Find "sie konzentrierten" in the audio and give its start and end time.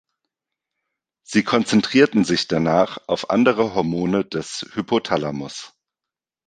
1.23-2.23